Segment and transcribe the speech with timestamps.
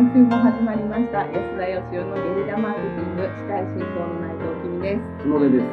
[0.00, 1.26] 今週も始まりました。
[1.26, 3.22] 安田義雄のゲリラマーケティング。
[3.36, 5.04] 司会進行の内藤君です。
[5.28, 5.64] 角出です。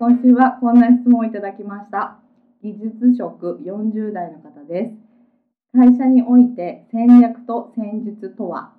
[0.00, 2.18] 今週はこんな質問をいただきました。
[2.64, 4.90] 技術職40代の方で
[5.72, 5.78] す。
[5.78, 8.72] 会社において戦略と戦術とは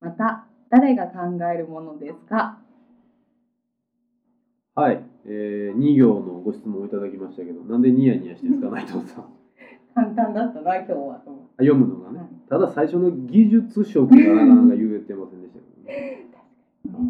[0.00, 1.16] また誰が考
[1.52, 2.60] えるものですか？
[4.76, 9.24] はい、えー、2行のご質問をいただきましたけど、なんでニヤニヤしてるんですか、内藤さん？
[9.24, 9.26] あ
[10.06, 11.48] 簡単だったな今日はと思って。
[11.64, 16.26] 読むのがね、はいただ最初の技術職がなかなか言えてませんでしたけどね。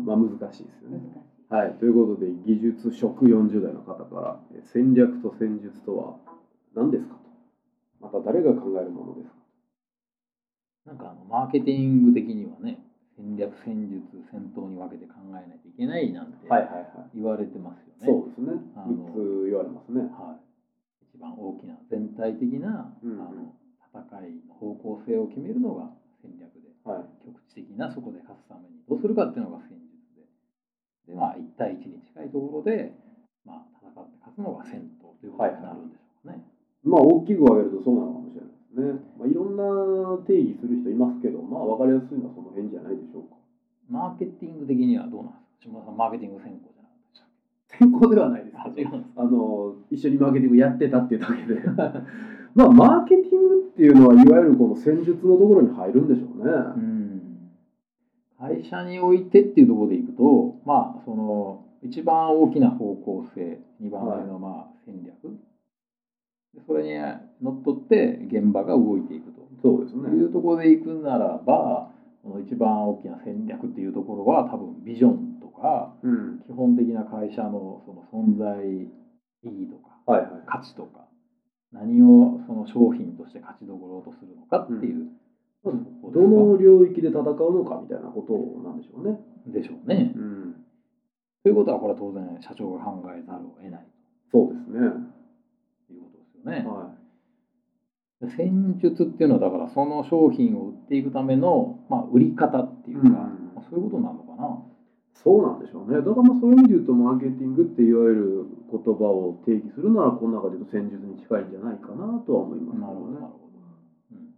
[0.05, 0.99] まあ難しいですよね。
[1.51, 6.17] いはい、ということで、技術職40代の方から、えー戦略と戦術とは
[6.75, 7.21] 何ですかと。
[8.01, 9.37] また誰が考えるものですか
[10.87, 12.81] なんかあのマーケティング的にはね、
[13.17, 16.87] 戦略、戦術、戦闘に分けて考えないといけないなんてはいはいはい。
[17.15, 18.07] 言われてますよね。
[18.07, 18.61] そうですね。
[18.77, 20.03] あの3つ言われますね。
[20.03, 20.49] はい。
[21.17, 23.55] 一番大きな全体的な、うんあの
[24.07, 25.91] 戦いの方向性を決めるのが
[26.23, 27.27] 戦略で、はい。
[27.27, 30.23] 局地的なそこで勝つためにどうするかっていうのが戦術で、
[31.13, 32.95] でまあ1対1に近いところで、
[33.45, 36.45] まあ、戦って勝つのが戦闘ということになるんでしょうかね。
[36.85, 39.03] まあ大きく分けるとそうなのかもしれないですね。
[39.19, 39.67] まあ、いろんな
[40.25, 43.37] 定義する人いますけど、まあ分かりやすいのはその辺じゃないでしょうか。
[43.89, 45.75] マーケティング的にはどうなんですか？
[45.75, 46.68] 島田さん、マーケティング専攻
[47.79, 48.59] 先行ではないです。
[48.75, 51.61] けあの一緒にマーケティングやってたっていうだけで。
[52.55, 56.53] まあマーケティングっていうのはいわゆるこの戦術のところに入るんでしょうね。
[56.77, 57.23] うん。
[58.39, 65.37] 会社においてっていうところでいくと、まあ、その一番大きな方向性、2番目のまあ戦略、
[66.55, 66.91] でそれに
[67.43, 69.39] のっとって現場が動いていくと。
[69.63, 70.11] そうですね。
[70.11, 71.91] いうところでいくならば、
[72.29, 76.43] この一番大きな戦略っていうところは多分ビジョンとか、うん。
[76.47, 78.89] 基本的な会社のその存在意
[79.43, 80.43] 義とか、はいはい。
[80.47, 81.09] 価値とか、
[81.73, 85.07] 何をその商品として勝ちどころとするのかっていう、
[85.65, 86.21] まあそこですか？
[86.21, 89.19] どの領域で戦うのかみたいなことなんでしょうね。
[89.47, 90.13] でしょうね。
[90.15, 90.55] うん。
[91.43, 93.87] ということは、これは当然社長が考えざるを得ない
[94.31, 94.81] そうですね。
[95.87, 96.69] ということですよね。
[96.69, 96.98] はで
[98.31, 104.49] 戦術っていうのは、だからその商品を売っていくための、まあ、売り方っていうか、うんまあそういうことなのかな。
[104.49, 104.69] い。
[105.23, 105.99] そうなんでしょうね。
[105.99, 113.27] だからまあそういう意味で言うとマーケティングっていわゆる言葉を定義するならこの中で言うと戦術に近いんじゃないかなとは思いますけなるほど、なるね。
[113.27, 113.59] ほど。
[114.13, 114.31] うん、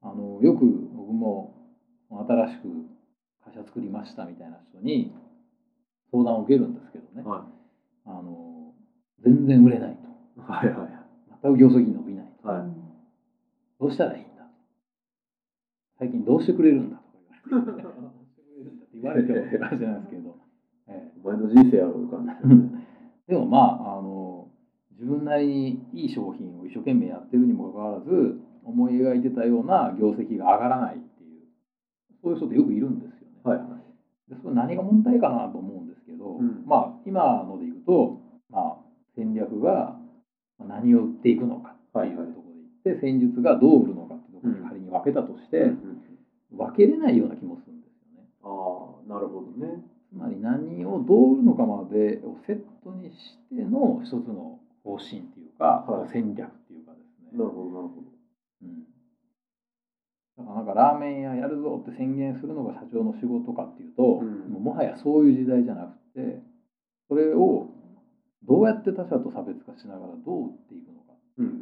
[0.00, 0.64] あのよく
[0.96, 1.54] 僕も
[2.08, 2.68] 新しく
[3.44, 5.12] 会社作りましたみたいな人に
[6.10, 7.46] 相談を受けるんですけどね、は
[8.06, 8.72] あの
[9.24, 10.08] 全然売れないと。
[10.40, 10.44] い。
[10.44, 10.90] はいはいはい。
[11.42, 12.48] 全く業績伸びないと。
[12.48, 12.81] はい
[13.82, 14.46] どうしたらいいんだ？
[15.98, 17.58] 最近どうしてくれるんだとか
[18.94, 20.36] 言われてもって感じなんですけど、
[20.86, 22.18] えお前の人生やろうか
[23.26, 24.46] でもまああの
[24.92, 31.40] 自分なりにいい商品を一生懸命やってるにもかかわらず思い描いてたような業績が上がらないっていう
[32.22, 33.40] そういう人ってよくいるんですよね。
[33.42, 33.68] はいはい。
[34.30, 36.62] でそれ何が問題かなと思うんですけど、うん。
[36.66, 38.84] まあ今ので言うと、まあ、
[39.16, 39.98] 戦略が
[40.60, 42.41] 何を売っていくのかっていうと
[42.82, 45.72] って、戦術がどう売るのかってところに仮に分けたとして、
[46.50, 48.26] 分けれないような気もするんですよね。
[48.42, 49.80] ああ、なるほどね。
[50.08, 57.38] つまり何をどう売るのかまでをセットにしての一つの方針っていうか、はい戦略っていうかですね。
[57.38, 58.02] なるほど、なるほど。
[58.62, 58.82] うん
[60.36, 66.40] だからなんかラーメン屋やるぞって宣言するのが社長の仕事かっていうと、うんもうもはやそういう時代じゃなくて
[67.08, 67.66] それを
[68.42, 71.52] どうやって他者と差別化しながらどう売っていくのかうんうん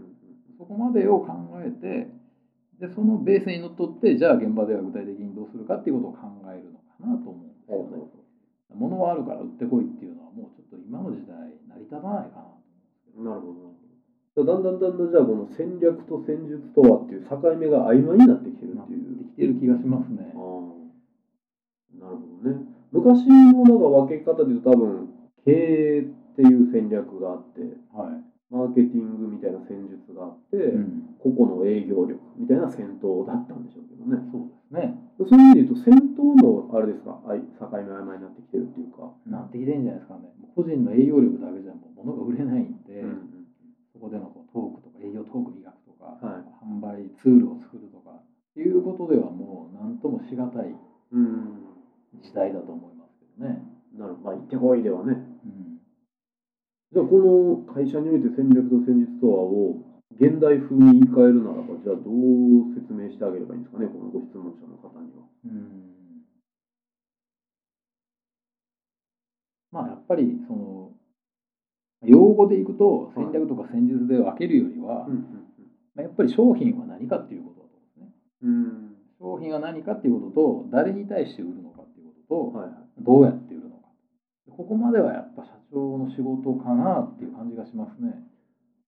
[0.61, 1.33] そこまでを考
[1.65, 2.13] えて
[2.85, 8.05] でそのベースにのっとってじゃあ現場では具体的にどうするかっていうことを考えるのかなと思うんですよね。
[8.77, 11.33] 物はあるから売ってこいっていうのはもうちょっと今の時代
[11.65, 13.89] 成り立たないかなと思うんです
[14.37, 14.45] けどなるほど。
[14.45, 19.17] だんだんだんだんじゃあこの戦略と戦術とはっていう境目が曖昧になってきてるっていう。
[19.17, 20.37] できてる気がしますねあ。
[20.37, 20.45] あ、
[22.05, 22.69] なるほどね。
[22.93, 25.09] 昔のなんか分け方で言うと多分
[25.45, 27.65] 経営っていう戦略があって、
[27.97, 28.31] はい。
[28.51, 29.39] マーケティングみ
[31.23, 34.19] 個々の営業力みたいな戦闘だったんでしょうけどね。
[34.33, 34.99] そうですね。
[35.19, 39.13] そういう意味で言うと戦闘のあれですか、境目曖昧になってきてるっていうか。
[39.27, 40.33] なってきてんじゃないですかね。
[40.55, 43.47] 個人の営業力だけじゃもう物が売れないんで、うん
[43.93, 48.25] そこでのこうトークとか営業トーク磨くとか、はい販売ツールを作るとかっ
[48.55, 50.75] ていうことではもう何ともしがたい
[51.13, 51.71] うん。
[52.23, 53.63] 時代だと思いますけどね。
[53.97, 54.25] なるほど。
[54.25, 55.13] まあ、行ってこいではね。
[55.13, 55.79] うん、
[56.93, 59.90] じゃあこの会社において戦略と戦術とはを
[60.21, 65.25] 現代風に言い換えるならば、じゃあどう説明してあげればいいんですかね、このご質問者の方には。
[65.47, 65.91] うん
[69.73, 70.91] まあやっぱりその
[72.05, 75.25] 用語でいくと戦略とか戦術で分けるよりは、うん
[75.95, 78.09] まあやっぱり商品は何かっていうことだと思うんですね。
[78.43, 78.97] うん。
[79.19, 83.89] 商品は何かっていうことと誰に対して売るのかっていうことと、どうやって売るのか
[84.51, 88.23] ここまではやっぱ社長の仕事かなっていう感じがしますね。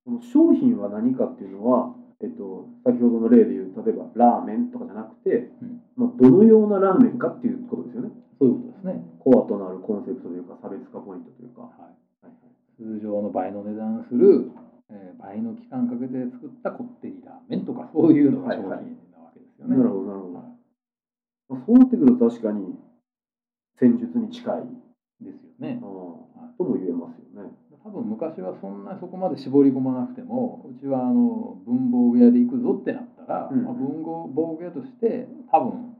[0.04, 5.82] その商品は何かっていうのは、えっと、先ほどの例でいう例えばラーメンとかじゃなくて、うん。
[5.96, 8.10] まあ、どのようなラーメンかっていうことですよね。
[8.38, 9.02] そういうことですね。
[9.18, 12.26] コアとなるコンセプトというか差別化ポイントというか、はい。
[12.26, 12.98] はいはい。
[12.98, 14.50] 通常の倍の値段する、
[14.90, 18.74] えー倍の期間かけて作ったこってりラーメンとかそういうのが商品な
[19.22, 19.76] わけですよね。
[19.76, 20.42] なるほどなるほど、は
[21.48, 22.74] まあ、そうなってくると確かに
[23.78, 24.62] 戦術に近い、
[25.22, 25.80] いですよね。
[26.58, 27.50] とも言えますよね
[27.84, 35.94] 多分昔はそんなそこまで絞り込まなくてもうちはあの文房具屋で行くぞってなったら、うんまあ文房具屋として多分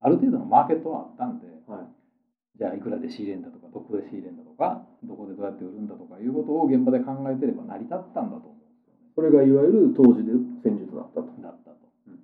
[0.00, 9.08] ある程度のマーケットはあったんではいじゃあいくらで仕入れんだとかどこで仕入れんだとかどこでどうやって売るんだとかいうことを現場で考えてれば成り立ったんだと思うんですよね。
[9.16, 10.32] それがいわゆる当時で
[10.62, 11.88] 戦術だったと、だったと。
[12.06, 12.18] うん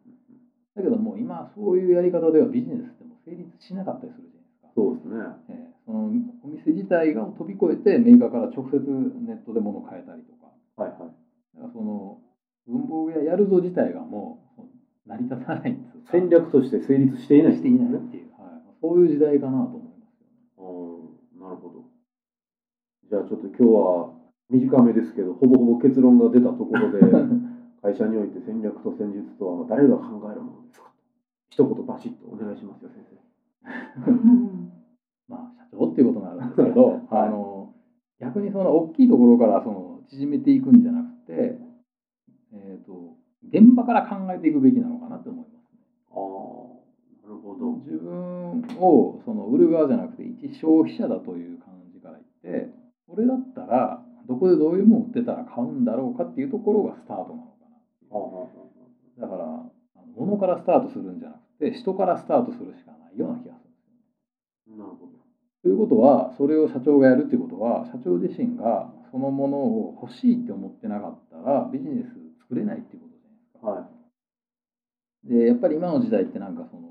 [0.76, 4.68] だけどもう今そういうやり方ではビジネスでも成立しなかったりするじゃないですか。
[4.76, 5.16] そうですね
[5.48, 6.12] えーその
[6.44, 8.76] お店自体が飛び越えてメーカーから直接
[9.24, 10.52] ネットで物を買えたりとか。
[10.76, 11.00] はいはい。
[11.56, 12.20] だからその
[12.66, 14.62] 文房具屋やるぞ自体がもう
[15.08, 21.84] 成り立たないんですよ戦略として成立していないしていないっていう、はい、そういう時代かなと思いますなるほど。
[23.08, 24.12] じゃあちょっと今日は
[24.50, 27.00] 短めですけどほぼほぼ結論が出たところで
[27.80, 30.92] 会社において戦略と戦術とは誰が考えるものですか？
[31.48, 33.16] 一言バシッとお願いしますよ先生
[35.28, 37.28] まあ社長っていうことになるんですけど、 はい。
[37.28, 37.74] あの
[38.20, 41.58] 逆にその大きいところからその縮めていくんじゃなくて、
[42.52, 43.16] えー、と
[43.48, 45.80] 現場から考えていくべきなのかなと思いますね。
[46.10, 47.76] ああなるほど。
[47.76, 52.72] 自分をその売る側じゃなくて一消費者だという感じから言って
[53.06, 57.56] これだったらどこでどういうもの売ってたら買うんだろうかっていうところがスタートなのか
[58.10, 59.64] ああなだから
[60.16, 64.84] 物からスタートするんじゃなくて人からスタートするしかないような気がするんですよね。
[64.84, 65.18] なるほど
[65.62, 72.08] ということはそれを社長がやるっていうことは社長自身がそのものを欲しいって思ってなかったらビジネス
[72.42, 73.70] 作れないっていうことじゃないですか。
[73.70, 73.88] は
[75.24, 75.40] い。
[75.40, 76.88] でやっぱり今の時代ってなんかその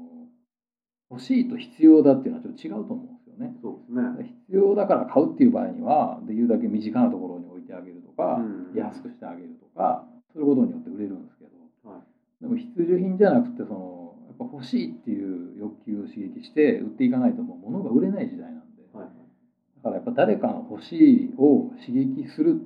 [1.10, 3.56] 欲しいと必要だっていうのはちょっと違うと思うんですよね。
[3.62, 4.36] そうですね。
[4.48, 8.76] 必要だから買うっていう場合にはできるだけ身近なところに置いてあげるとか、うん。
[8.76, 11.52] 安くしてあげるとかすることによって売れるんですけど、
[11.90, 12.02] はい。
[12.42, 18.57] でも必需品じゃなくてそのやっぱ欲しいっていう欲求を刺激して売っていかないともう物が売れない時代
[19.88, 22.62] からやっぱ誰かの欲しいを刺激する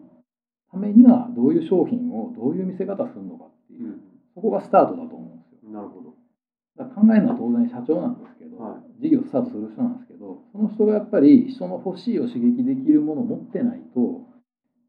[0.72, 4.02] ためにはどういう商品をどういう見せ方するのかっていう、うん。
[4.34, 5.72] そこがスタートだと思うんですよ。
[5.72, 6.16] なるほど。
[6.78, 14.26] だ考えるのは当然社長なんですけど、は事業スタートする人なんですけどその人がやっぱり人の欲しいを刺激できるものを持ってないと、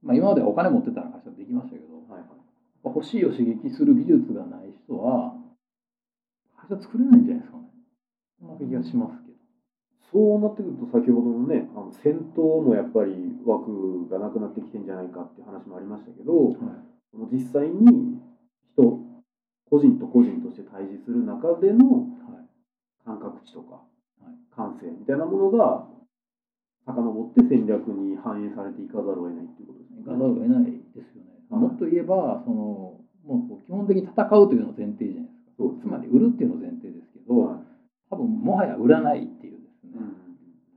[0.01, 2.25] まあ、今まではお金持ってたら会社できましたけど、はいはい。
[2.85, 5.35] 欲しいを刺激する技術がない人は
[6.57, 7.65] 会社作れないんじゃないですかね。
[8.39, 9.22] そんな気がします
[10.13, 13.17] そうなってくると先ほどのねあの戦闘もやっぱり
[13.47, 16.53] 枠がなくなってきてんじゃないかっていう話もありましたけど、
[17.11, 18.21] その実際に
[18.77, 19.01] 人
[19.71, 22.45] 個人と個人として対峙する中でのはい。
[23.05, 23.81] 感覚値とか
[24.21, 24.37] はい。
[24.55, 25.89] 感性みたいなものが
[26.85, 30.05] 遡って戦略に反映されていかざるを得ないっていうことですね。
[30.05, 31.61] 行かざるを得ないですよね、はい。
[31.63, 35.53] もっと言えばそのもう基本的に戦うというのを前提じゃないですか。
[35.57, 37.65] そうつまり売るっていうのを前提ですけど、はい。
[38.11, 40.13] 多分もはや売らないっていうですね、うん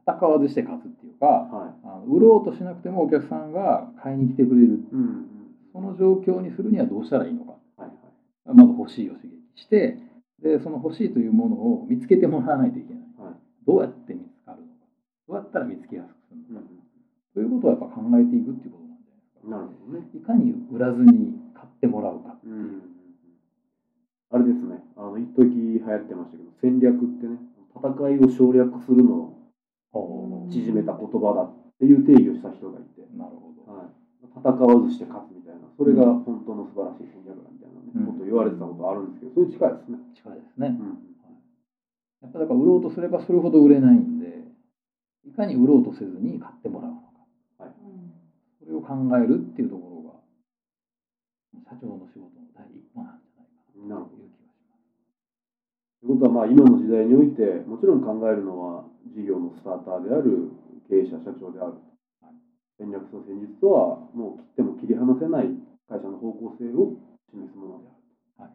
[0.08, 1.74] 戦わずして勝つっていうかはい。
[1.84, 4.80] あの売ろうとしなくてもお客さんが買いに来てくれる。
[4.92, 5.26] うんうん。
[5.74, 7.52] その状況にするにはどうしたらいいのか。
[7.52, 8.56] はいはい。
[8.56, 9.98] まず欲しいを刺激して
[10.42, 13.04] でその欲しいというものを見つけてもらわないといけない。
[13.18, 13.34] はい。
[13.66, 14.86] どうやって見つかるのか。
[15.28, 16.86] どうやったら見つけやすくするのか、うん
[17.36, 18.80] ということをやっぱ考えていくっていうこ
[19.44, 20.34] となんじゃないですか。
[20.34, 20.40] ね。
[20.40, 22.96] いかに売らずに買ってもらうかっていう、うん
[24.32, 27.38] あれですね、あの一時流行ってましたけど、戦略ってね、
[27.72, 29.35] 戦いを省略するのを
[30.50, 38.06] 縮めた言葉だっていう定義をした人がいて、なるほど、はい、戦わずして勝つみたいな、それが本当の素晴らしい戦略だみたいなね、うん。
[38.06, 39.16] こと言われてたことあるん。
[39.16, 40.00] ですけど、それに近いですね。
[40.16, 41.06] 近いですねうん。
[42.24, 44.44] やっぱだから売ろうとすればするほど売れないんで
[45.26, 47.06] いかに売ろうとせずに買ってもらうのか。
[48.60, 50.18] それを考えるっていうところが
[51.70, 54.90] 社長の仕事の第一歩なんじゃないかななるほどという気がします。
[56.02, 60.50] ということは、まあ、今の時代において、もちろん考えるのは事業のスターターである
[60.90, 61.74] 経営者、社長である。
[62.78, 65.50] 戦略と戦術とは、もう切っても切り離せない
[65.88, 66.98] 会社の方向性を
[67.32, 67.88] 示すもので
[68.40, 68.50] ある。
[68.50, 68.52] はい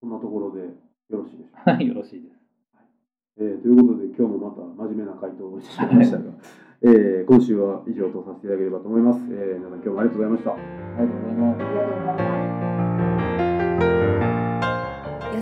[0.00, 0.68] そんなところでよ
[1.08, 1.72] ろしいでしょうか？
[1.72, 2.36] はい、よろしいです。
[3.38, 6.24] えーということで、今日もまた真面目な回答をしてしましたが、
[6.82, 9.20] えー今週は以上とさせていただければと思います。
[9.30, 10.52] えー皆さん、今日もありがとうございました。
[10.52, 12.55] ありがとうございます。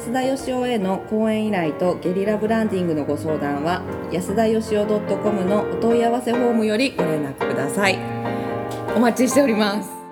[0.04, 3.80] 安田義雄への講演依頼とゲリラブランディングのご相談は
[4.12, 7.98] 安田義雄 .com のお問い合わせフォームよりご連絡ください。
[8.94, 10.03] お待ちしております。